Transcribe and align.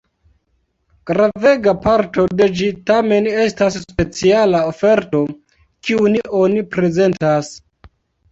Gravega 1.09 1.73
parto 1.83 2.23
de 2.39 2.47
ĝi 2.61 2.69
tamen 2.87 3.27
estas 3.43 3.77
speciala 3.83 4.63
oferto, 4.71 5.21
kiun 5.89 6.19
oni 6.41 6.65
prezentas. 6.75 7.53